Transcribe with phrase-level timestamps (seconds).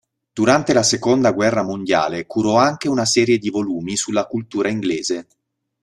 [0.33, 5.27] Durante la seconda guerra mondiale curò anche una serie di volumi sulla cultura inglese.